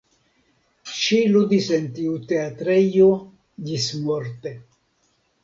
Ŝi 0.99 1.19
ludis 1.33 1.67
en 1.77 1.85
tiu 1.99 2.15
teatrejo 2.33 3.11
ĝismorte. 3.69 4.57